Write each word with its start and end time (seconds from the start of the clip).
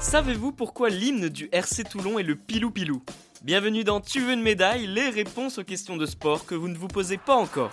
Savez-vous 0.00 0.52
pourquoi 0.52 0.90
l'hymne 0.90 1.28
du 1.28 1.48
RC 1.50 1.82
Toulon 1.84 2.18
est 2.18 2.22
le 2.22 2.36
Pilou 2.36 2.70
Pilou? 2.70 3.02
Bienvenue 3.42 3.82
dans 3.82 4.00
Tu 4.00 4.20
veux 4.20 4.32
une 4.32 4.42
médaille 4.42 4.86
Les 4.86 5.08
réponses 5.08 5.58
aux 5.58 5.64
questions 5.64 5.96
de 5.96 6.06
sport 6.06 6.46
que 6.46 6.54
vous 6.54 6.68
ne 6.68 6.76
vous 6.76 6.88
posez 6.88 7.16
pas 7.16 7.34
encore. 7.34 7.72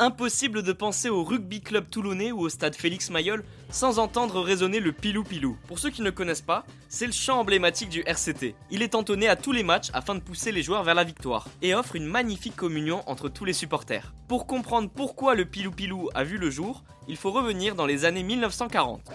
Impossible 0.00 0.64
de 0.64 0.72
penser 0.72 1.08
au 1.08 1.22
rugby 1.22 1.60
club 1.60 1.88
toulonnais 1.88 2.32
ou 2.32 2.40
au 2.40 2.48
stade 2.48 2.74
Félix 2.74 3.10
Mayol 3.10 3.44
sans 3.70 4.00
entendre 4.00 4.40
résonner 4.40 4.80
le 4.80 4.90
pilou 4.90 5.22
pilou. 5.22 5.56
Pour 5.68 5.78
ceux 5.78 5.90
qui 5.90 6.02
ne 6.02 6.10
connaissent 6.10 6.42
pas, 6.42 6.66
c'est 6.88 7.06
le 7.06 7.12
chant 7.12 7.38
emblématique 7.38 7.90
du 7.90 8.02
RCT. 8.04 8.56
Il 8.72 8.82
est 8.82 8.96
entonné 8.96 9.28
à 9.28 9.36
tous 9.36 9.52
les 9.52 9.62
matchs 9.62 9.90
afin 9.92 10.16
de 10.16 10.20
pousser 10.20 10.50
les 10.50 10.64
joueurs 10.64 10.82
vers 10.82 10.96
la 10.96 11.04
victoire 11.04 11.46
et 11.62 11.76
offre 11.76 11.94
une 11.94 12.06
magnifique 12.06 12.56
communion 12.56 13.08
entre 13.08 13.28
tous 13.28 13.44
les 13.44 13.52
supporters. 13.52 14.12
Pour 14.26 14.48
comprendre 14.48 14.90
pourquoi 14.92 15.36
le 15.36 15.44
pilou 15.44 15.70
pilou 15.70 16.10
a 16.12 16.24
vu 16.24 16.38
le 16.38 16.50
jour, 16.50 16.82
il 17.06 17.16
faut 17.16 17.30
revenir 17.30 17.76
dans 17.76 17.86
les 17.86 18.04
années 18.04 18.24
1940. 18.24 19.12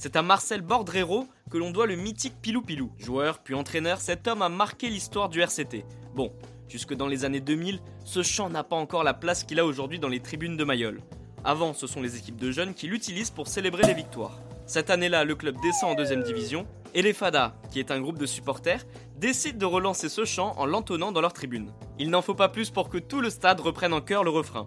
C'est 0.00 0.14
à 0.16 0.22
Marcel 0.22 0.62
Bordrero 0.62 1.26
que 1.50 1.58
l'on 1.58 1.72
doit 1.72 1.86
le 1.86 1.96
mythique 1.96 2.40
Pilou 2.40 2.62
Pilou. 2.62 2.92
Joueur 2.98 3.40
puis 3.40 3.54
entraîneur, 3.54 4.00
cet 4.00 4.28
homme 4.28 4.42
a 4.42 4.48
marqué 4.48 4.90
l'histoire 4.90 5.28
du 5.28 5.40
RCT. 5.40 5.84
Bon, 6.18 6.32
Jusque 6.68 6.94
dans 6.94 7.06
les 7.06 7.24
années 7.24 7.38
2000, 7.38 7.78
ce 8.04 8.24
chant 8.24 8.50
n'a 8.50 8.64
pas 8.64 8.74
encore 8.74 9.04
la 9.04 9.14
place 9.14 9.44
qu'il 9.44 9.60
a 9.60 9.64
aujourd'hui 9.64 10.00
dans 10.00 10.08
les 10.08 10.18
tribunes 10.18 10.56
de 10.56 10.64
Mayol. 10.64 11.00
Avant, 11.44 11.74
ce 11.74 11.86
sont 11.86 12.02
les 12.02 12.16
équipes 12.16 12.40
de 12.40 12.50
jeunes 12.50 12.74
qui 12.74 12.88
l'utilisent 12.88 13.30
pour 13.30 13.46
célébrer 13.46 13.84
les 13.84 13.94
victoires. 13.94 14.40
Cette 14.66 14.90
année-là, 14.90 15.22
le 15.22 15.36
club 15.36 15.54
descend 15.62 15.92
en 15.92 15.94
deuxième 15.94 16.24
division 16.24 16.66
et 16.92 17.02
les 17.02 17.12
Fada, 17.12 17.54
qui 17.70 17.78
est 17.78 17.92
un 17.92 18.00
groupe 18.00 18.18
de 18.18 18.26
supporters, 18.26 18.84
décident 19.16 19.58
de 19.58 19.64
relancer 19.64 20.08
ce 20.08 20.24
chant 20.24 20.54
en 20.58 20.66
l'entonnant 20.66 21.12
dans 21.12 21.20
leurs 21.20 21.34
tribunes. 21.34 21.70
Il 22.00 22.10
n'en 22.10 22.20
faut 22.20 22.34
pas 22.34 22.48
plus 22.48 22.70
pour 22.70 22.88
que 22.88 22.98
tout 22.98 23.20
le 23.20 23.30
stade 23.30 23.60
reprenne 23.60 23.92
en 23.92 24.00
chœur 24.00 24.24
le 24.24 24.30
refrain. 24.30 24.66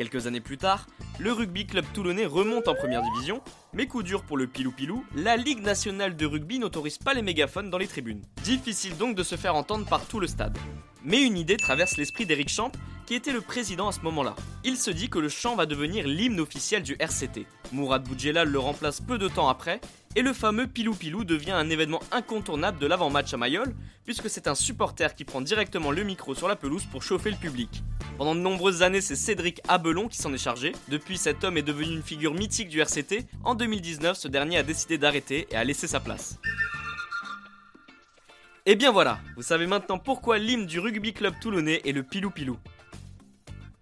Quelques 0.00 0.26
années 0.26 0.40
plus 0.40 0.56
tard, 0.56 0.86
le 1.18 1.30
rugby 1.30 1.66
club 1.66 1.84
toulonnais 1.92 2.24
remonte 2.24 2.68
en 2.68 2.74
première 2.74 3.02
division, 3.02 3.42
mais 3.74 3.86
coup 3.86 4.02
dur 4.02 4.22
pour 4.22 4.38
le 4.38 4.46
Pilou 4.46 4.72
Pilou, 4.72 5.04
la 5.14 5.36
Ligue 5.36 5.60
nationale 5.62 6.16
de 6.16 6.24
rugby 6.24 6.58
n'autorise 6.58 6.96
pas 6.96 7.12
les 7.12 7.20
mégaphones 7.20 7.68
dans 7.68 7.76
les 7.76 7.86
tribunes. 7.86 8.22
Difficile 8.42 8.96
donc 8.96 9.14
de 9.14 9.22
se 9.22 9.36
faire 9.36 9.54
entendre 9.54 9.84
par 9.84 10.06
tout 10.06 10.18
le 10.18 10.26
stade. 10.26 10.56
Mais 11.04 11.20
une 11.20 11.36
idée 11.36 11.58
traverse 11.58 11.98
l'esprit 11.98 12.24
d'Eric 12.24 12.48
Champ, 12.48 12.72
qui 13.10 13.16
était 13.16 13.32
le 13.32 13.40
président 13.40 13.88
à 13.88 13.92
ce 13.92 14.02
moment-là. 14.02 14.36
Il 14.62 14.76
se 14.76 14.88
dit 14.88 15.08
que 15.08 15.18
le 15.18 15.28
chant 15.28 15.56
va 15.56 15.66
devenir 15.66 16.06
l'hymne 16.06 16.38
officiel 16.38 16.84
du 16.84 16.96
RCT. 17.00 17.44
Mourad 17.72 18.04
Boudjelal 18.04 18.48
le 18.48 18.58
remplace 18.60 19.00
peu 19.00 19.18
de 19.18 19.26
temps 19.26 19.48
après, 19.48 19.80
et 20.14 20.22
le 20.22 20.32
fameux 20.32 20.68
Pilou 20.68 20.94
Pilou 20.94 21.24
devient 21.24 21.50
un 21.50 21.70
événement 21.70 21.98
incontournable 22.12 22.78
de 22.78 22.86
l'avant-match 22.86 23.34
à 23.34 23.36
Mayol, 23.36 23.74
puisque 24.04 24.30
c'est 24.30 24.46
un 24.46 24.54
supporter 24.54 25.16
qui 25.16 25.24
prend 25.24 25.40
directement 25.40 25.90
le 25.90 26.04
micro 26.04 26.36
sur 26.36 26.46
la 26.46 26.54
pelouse 26.54 26.84
pour 26.84 27.02
chauffer 27.02 27.32
le 27.32 27.36
public. 27.36 27.82
Pendant 28.16 28.36
de 28.36 28.40
nombreuses 28.40 28.84
années, 28.84 29.00
c'est 29.00 29.16
Cédric 29.16 29.60
Abelon 29.66 30.06
qui 30.06 30.18
s'en 30.18 30.32
est 30.32 30.38
chargé. 30.38 30.70
Depuis, 30.86 31.18
cet 31.18 31.42
homme 31.42 31.56
est 31.56 31.62
devenu 31.62 31.92
une 31.92 32.04
figure 32.04 32.34
mythique 32.34 32.68
du 32.68 32.80
RCT. 32.80 33.26
En 33.42 33.56
2019, 33.56 34.16
ce 34.16 34.28
dernier 34.28 34.58
a 34.58 34.62
décidé 34.62 34.98
d'arrêter 34.98 35.48
et 35.50 35.56
a 35.56 35.64
laissé 35.64 35.88
sa 35.88 35.98
place. 35.98 36.38
Et 38.66 38.76
bien 38.76 38.92
voilà, 38.92 39.18
vous 39.34 39.42
savez 39.42 39.66
maintenant 39.66 39.98
pourquoi 39.98 40.38
l'hymne 40.38 40.66
du 40.66 40.78
rugby 40.78 41.12
club 41.12 41.34
toulonnais 41.40 41.80
est 41.84 41.90
le 41.90 42.04
Pilou 42.04 42.30
Pilou. 42.30 42.56